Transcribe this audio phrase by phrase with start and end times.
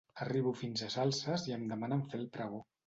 [0.23, 2.69] Arribo fins a Salses i em demanen fer el pregó.